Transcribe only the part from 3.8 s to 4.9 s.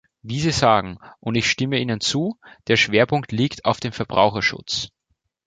Verbraucherschutz.